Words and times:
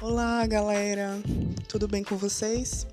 Olá, 0.00 0.46
galera! 0.46 1.20
Tudo 1.66 1.88
bem 1.88 2.04
com 2.04 2.16
vocês? 2.16 2.86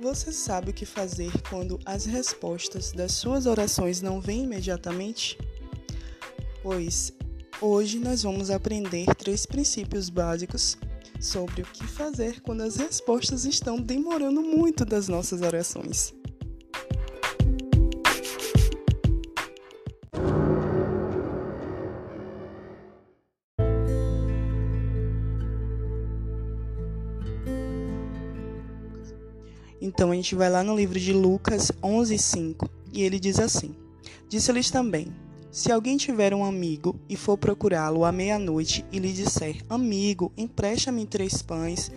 Você 0.00 0.32
sabe 0.32 0.70
o 0.70 0.72
que 0.72 0.86
fazer 0.86 1.30
quando 1.50 1.78
as 1.84 2.06
respostas 2.06 2.92
das 2.92 3.12
suas 3.12 3.44
orações 3.44 4.00
não 4.00 4.22
vêm 4.22 4.44
imediatamente? 4.44 5.36
Pois 6.62 7.12
hoje 7.60 7.98
nós 7.98 8.22
vamos 8.22 8.50
aprender 8.50 9.04
três 9.16 9.44
princípios 9.44 10.08
básicos 10.08 10.78
sobre 11.20 11.60
o 11.60 11.66
que 11.66 11.86
fazer 11.86 12.40
quando 12.40 12.62
as 12.62 12.76
respostas 12.76 13.44
estão 13.44 13.76
demorando 13.76 14.40
muito 14.40 14.86
das 14.86 15.08
nossas 15.08 15.42
orações. 15.42 16.14
Então 29.84 30.12
a 30.12 30.14
gente 30.14 30.34
vai 30.34 30.48
lá 30.48 30.64
no 30.64 30.74
livro 30.74 30.98
de 30.98 31.12
Lucas 31.12 31.70
11:5 31.82 32.66
e 32.90 33.02
ele 33.02 33.20
diz 33.20 33.38
assim: 33.38 33.74
Disse-lhes 34.30 34.70
também: 34.70 35.08
Se 35.50 35.70
alguém 35.70 35.98
tiver 35.98 36.32
um 36.32 36.42
amigo 36.42 36.98
e 37.06 37.16
for 37.16 37.36
procurá-lo 37.36 38.02
à 38.02 38.10
meia-noite 38.10 38.82
e 38.90 38.98
lhe 38.98 39.12
disser: 39.12 39.62
Amigo, 39.68 40.32
empresta-me 40.38 41.04
três 41.04 41.42
pães, 41.42 41.92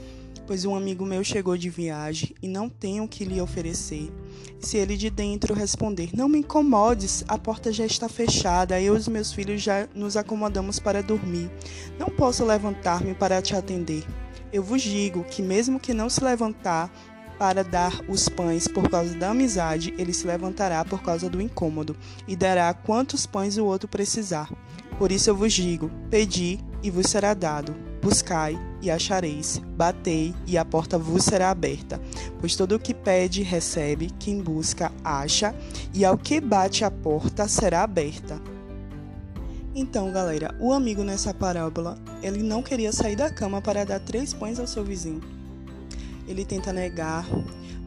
pois 0.46 0.66
um 0.66 0.76
amigo 0.76 1.06
meu 1.06 1.24
chegou 1.24 1.56
de 1.56 1.70
viagem 1.70 2.36
e 2.44 2.48
não 2.50 2.68
tenho 2.68 3.06
o 3.06 3.08
que 3.08 3.24
lhe 3.24 3.40
oferecer. 3.40 4.12
Se 4.60 4.76
ele 4.76 4.98
de 4.98 5.10
dentro 5.10 5.54
responder: 5.54 6.10
Não 6.14 6.28
me 6.28 6.40
incomodes, 6.40 7.24
a 7.26 7.38
porta 7.38 7.72
já 7.72 7.86
está 7.86 8.10
fechada, 8.10 8.82
eu 8.82 8.96
e 8.96 8.98
os 8.98 9.08
meus 9.08 9.32
filhos 9.32 9.62
já 9.62 9.88
nos 9.96 10.18
acomodamos 10.18 10.78
para 10.78 11.02
dormir. 11.02 11.50
Não 11.98 12.08
posso 12.08 12.44
levantar-me 12.44 13.14
para 13.14 13.42
te 13.42 13.56
atender. 13.56 14.04
Eu 14.52 14.62
vos 14.62 14.82
digo 14.82 15.24
que, 15.24 15.42
mesmo 15.42 15.80
que 15.80 15.94
não 15.94 16.10
se 16.10 16.22
levantar, 16.24 16.92
para 17.38 17.64
dar 17.64 18.02
os 18.08 18.28
pães 18.28 18.68
por 18.68 18.90
causa 18.90 19.14
da 19.16 19.30
amizade, 19.30 19.94
ele 19.98 20.14
se 20.14 20.26
levantará 20.26 20.84
por 20.84 21.02
causa 21.02 21.30
do 21.30 21.42
incômodo 21.42 21.96
e 22.28 22.36
dará 22.36 22.74
quantos 22.74 23.26
pães 23.26 23.58
o 23.58 23.66
outro 23.66 23.88
precisar. 23.88 24.52
Por 24.98 25.12
isso 25.12 25.30
eu 25.30 25.36
vos 25.36 25.54
digo: 25.54 25.92
pedi 26.10 26.60
e 26.82 26.90
vos 26.90 27.08
será 27.08 27.34
dado, 27.34 27.76
buscai 28.02 28.60
e 28.82 28.90
achareis, 28.90 29.62
batei 29.76 30.34
e 30.46 30.58
a 30.58 30.66
porta 30.66 30.98
vos 30.98 31.24
será 31.24 31.50
aberta. 31.50 32.02
Pois 32.40 32.56
todo 32.56 32.76
o 32.76 32.80
que 32.80 32.94
pede, 32.94 33.44
recebe, 33.44 34.10
quem 34.20 34.42
busca, 34.42 34.92
acha, 35.04 35.56
e 35.94 36.04
ao 36.04 36.18
que 36.18 36.42
bate 36.42 36.84
a 36.84 36.92
porta 36.92 37.48
será 37.48 37.84
aberta. 37.84 38.42
Então, 39.76 40.12
galera, 40.12 40.56
o 40.60 40.74
amigo 40.74 41.04
nessa 41.04 41.32
parábola, 41.36 42.00
ele 42.24 42.42
não 42.42 42.64
queria 42.64 42.92
sair 42.92 43.16
da 43.16 43.30
cama 43.30 43.62
para 43.62 43.86
dar 43.86 44.00
três 44.00 44.34
pães 44.34 44.60
ao 44.60 44.66
seu 44.66 44.84
vizinho 44.84 45.37
ele 46.28 46.46
tenta 46.46 46.74
negar, 46.74 47.26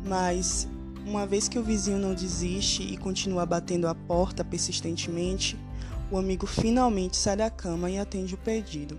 mas 0.04 0.66
uma 1.06 1.26
vez 1.26 1.48
que 1.48 1.58
o 1.58 1.62
vizinho 1.62 1.98
não 1.98 2.14
desiste 2.14 2.82
e 2.82 2.96
continua 2.96 3.44
batendo 3.44 3.86
a 3.86 3.94
porta 3.94 4.44
persistentemente, 4.44 5.56
o 6.10 6.18
amigo 6.18 6.46
finalmente 6.46 7.16
sai 7.16 7.36
da 7.36 7.50
cama 7.50 7.90
e 7.90 7.98
atende 7.98 8.34
o 8.34 8.38
pedido. 8.38 8.98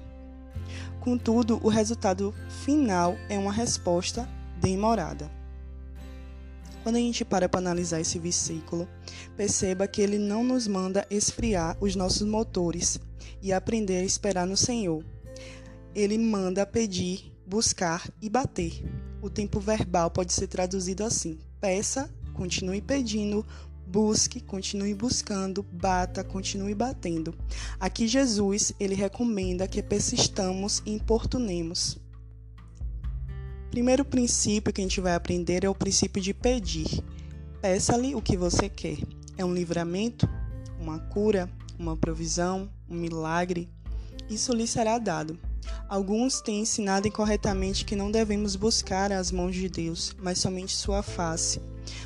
Contudo, 1.00 1.60
o 1.64 1.68
resultado 1.68 2.34
final 2.64 3.16
é 3.28 3.38
uma 3.38 3.52
resposta 3.52 4.28
demorada. 4.60 5.32
Quando 6.84 6.96
a 6.96 7.00
gente 7.00 7.24
para 7.24 7.48
para 7.48 7.60
analisar 7.60 8.00
esse 8.00 8.18
versículo, 8.18 8.88
perceba 9.38 9.88
que 9.88 10.02
ele 10.02 10.18
não 10.18 10.44
nos 10.44 10.68
manda 10.68 11.06
esfriar 11.10 11.78
os 11.80 11.96
nossos 11.96 12.28
motores 12.28 13.00
e 13.42 13.54
aprender 13.54 13.98
a 13.98 14.04
esperar 14.04 14.48
no 14.48 14.58
Senhor. 14.58 15.04
Ele 15.94 16.18
manda 16.18 16.66
pedir, 16.66 17.32
buscar 17.46 18.10
e 18.22 18.30
bater. 18.30 18.84
O 19.22 19.30
tempo 19.30 19.60
verbal 19.60 20.10
pode 20.10 20.34
ser 20.34 20.48
traduzido 20.48 21.04
assim: 21.04 21.38
peça, 21.60 22.10
continue 22.34 22.82
pedindo, 22.82 23.46
busque, 23.86 24.40
continue 24.40 24.94
buscando, 24.96 25.62
bata, 25.62 26.24
continue 26.24 26.74
batendo. 26.74 27.36
Aqui 27.80 28.08
Jesus, 28.08 28.74
ele 28.80 28.96
recomenda 28.96 29.68
que 29.68 29.84
persistamos 29.84 30.82
e 30.86 30.92
importunemos. 30.92 32.00
Primeiro 33.70 34.04
princípio 34.04 34.74
que 34.74 34.82
a 34.82 34.84
gente 34.84 35.00
vai 35.00 35.14
aprender 35.14 35.64
é 35.64 35.70
o 35.70 35.76
princípio 35.76 36.22
de 36.22 36.34
pedir. 36.34 37.04
Peça-lhe 37.62 38.16
o 38.16 38.22
que 38.22 38.36
você 38.36 38.68
quer. 38.68 38.98
É 39.38 39.46
um 39.46 39.54
livramento, 39.54 40.28
uma 40.80 41.00
cura, 41.00 41.50
uma 41.78 41.96
provisão, 41.96 42.70
um 42.90 42.96
milagre. 42.96 43.70
Isso 44.30 44.52
lhe 44.54 44.66
será 44.66 44.98
dado. 44.98 45.38
Alguns 45.88 46.42
têm 46.42 46.62
ensinado 46.62 47.08
incorretamente 47.08 47.86
que 47.86 47.96
não 47.96 48.12
devemos 48.12 48.56
buscar 48.56 49.12
as 49.12 49.32
mãos 49.32 49.56
de 49.56 49.68
Deus, 49.68 50.16
mas 50.22 50.40
somente 50.40 50.76
sua 50.76 51.04
face. 51.04 51.62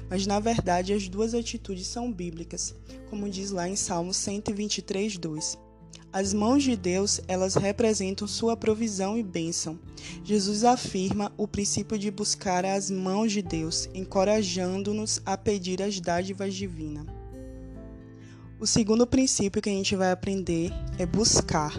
Mas 0.10 0.26
na 0.26 0.40
verdade 0.40 0.94
as 0.94 1.08
duas 1.08 1.34
atitudes 1.34 1.88
são 1.88 2.12
bíblicas, 2.12 2.76
como 3.10 3.30
diz 3.30 3.52
lá 3.52 3.68
em 3.68 3.76
Salmo 3.76 4.14
123, 4.14 5.18
2. 5.18 5.66
As 6.12 6.34
mãos 6.34 6.64
de 6.64 6.78
Deus, 6.78 7.20
elas 7.28 7.56
representam 7.56 8.26
sua 8.26 8.56
provisão 8.56 9.18
e 9.18 9.24
bênção. 9.24 9.78
Jesus 10.24 10.64
afirma 10.64 11.30
o 11.36 11.46
princípio 11.46 12.00
de 12.00 12.10
buscar 12.10 12.64
as 12.64 12.90
mãos 12.90 13.34
de 13.34 13.42
Deus, 13.42 13.90
encorajando-nos 13.94 15.22
a 15.26 15.36
pedir 15.38 15.82
as 15.82 16.00
dádivas 16.00 16.54
divinas. 16.54 17.06
O 18.58 18.66
segundo 18.66 19.06
princípio 19.06 19.62
que 19.62 19.70
a 19.70 19.74
gente 19.74 19.94
vai 19.98 20.12
aprender 20.12 20.72
é 20.98 21.06
buscar. 21.06 21.78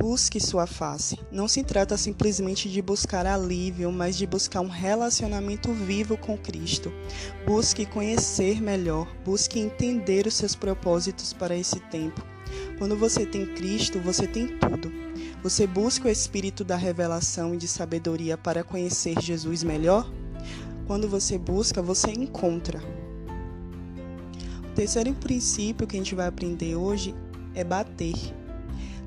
Busque 0.00 0.40
sua 0.40 0.66
face. 0.66 1.18
Não 1.30 1.46
se 1.46 1.62
trata 1.62 1.94
simplesmente 1.94 2.70
de 2.70 2.80
buscar 2.80 3.26
alívio, 3.26 3.92
mas 3.92 4.16
de 4.16 4.26
buscar 4.26 4.62
um 4.62 4.68
relacionamento 4.68 5.74
vivo 5.74 6.16
com 6.16 6.38
Cristo. 6.38 6.90
Busque 7.46 7.84
conhecer 7.84 8.62
melhor, 8.62 9.06
busque 9.22 9.60
entender 9.60 10.26
os 10.26 10.32
seus 10.32 10.56
propósitos 10.56 11.34
para 11.34 11.54
esse 11.54 11.78
tempo. 11.90 12.24
Quando 12.78 12.96
você 12.96 13.26
tem 13.26 13.44
Cristo, 13.44 14.00
você 14.00 14.26
tem 14.26 14.46
tudo. 14.58 14.90
Você 15.42 15.66
busca 15.66 16.08
o 16.08 16.10
espírito 16.10 16.64
da 16.64 16.76
revelação 16.76 17.54
e 17.54 17.58
de 17.58 17.68
sabedoria 17.68 18.38
para 18.38 18.64
conhecer 18.64 19.20
Jesus 19.20 19.62
melhor? 19.62 20.10
Quando 20.86 21.10
você 21.10 21.36
busca, 21.36 21.82
você 21.82 22.10
encontra. 22.10 22.82
O 24.64 24.74
terceiro 24.74 25.12
princípio 25.12 25.86
que 25.86 25.96
a 25.96 25.98
gente 25.98 26.14
vai 26.14 26.26
aprender 26.26 26.74
hoje 26.74 27.14
é 27.54 27.62
bater. 27.62 28.39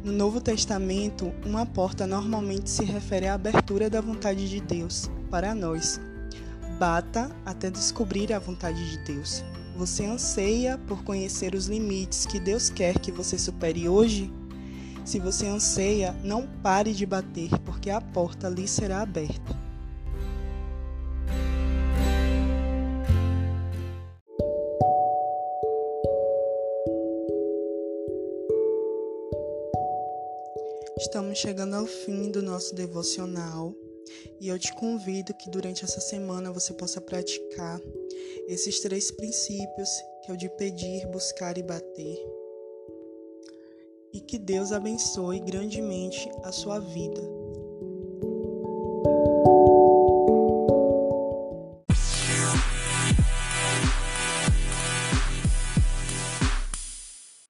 No 0.04 0.12
Novo 0.12 0.42
Testamento, 0.42 1.32
uma 1.46 1.66
porta 1.66 2.06
normalmente 2.06 2.70
se 2.70 2.84
refere 2.84 3.26
à 3.26 3.36
abertura 3.36 3.90
da 3.90 4.02
vontade 4.02 4.50
de 4.50 4.60
Deus 4.60 5.10
para 5.32 5.56
nós. 5.56 5.98
Bata 6.78 7.32
até 7.46 7.72
descobrir 7.72 8.34
a 8.34 8.40
vontade 8.40 8.92
de 8.92 8.98
Deus. 8.98 9.46
Você 9.78 10.04
anseia 10.04 10.78
por 10.78 11.06
conhecer 11.06 11.56
os 11.56 11.68
limites 11.68 12.26
que 12.26 12.38
Deus 12.38 12.70
quer 12.70 13.00
que 13.00 13.14
você 13.14 13.38
supere 13.38 13.88
hoje? 13.88 14.30
Se 15.06 15.20
você 15.20 15.48
anseia, 15.48 16.14
não 16.22 16.46
pare 16.62 16.92
de 16.92 17.06
bater, 17.06 17.58
porque 17.60 17.90
a 17.90 18.02
porta 18.02 18.50
lhe 18.50 18.68
será 18.68 19.02
aberta. 19.02 19.63
Estamos 30.98 31.40
chegando 31.40 31.76
ao 31.76 31.86
fim 31.86 32.30
do 32.30 32.42
nosso 32.42 32.76
devocional 32.76 33.76
e 34.40 34.48
eu 34.48 34.60
te 34.60 34.74
convido 34.76 35.34
que 35.34 35.50
durante 35.50 35.84
essa 35.84 36.00
semana 36.00 36.52
você 36.52 36.72
possa 36.74 37.02
praticar 37.02 37.82
esses 38.48 38.80
três 38.80 39.10
princípios 39.10 39.90
que 40.24 40.32
é 40.32 40.34
o 40.34 40.38
de 40.38 40.50
pedir, 40.50 41.08
buscar 41.08 41.58
e 41.58 41.64
bater. 41.64 42.18
E 44.14 44.22
que 44.22 44.38
Deus 44.38 44.72
abençoe 44.72 45.40
grandemente 45.40 46.30
a 46.44 46.52
sua 46.52 46.80
vida. 46.80 47.43